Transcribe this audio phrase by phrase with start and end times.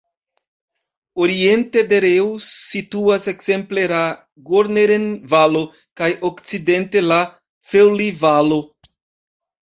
[1.23, 3.99] Oriente de Reuss situas ekzemple la
[4.47, 5.61] "Gorneren-Valo"
[6.01, 7.19] kaj okcidente la
[7.73, 8.59] "Felli-Valo".